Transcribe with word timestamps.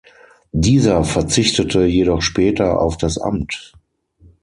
Dieser 0.55 1.03
verzichtete 1.03 1.85
jedoch 1.85 2.23
später 2.23 2.79
auf 2.81 2.97
das 2.97 3.19
Amt. 3.19 3.73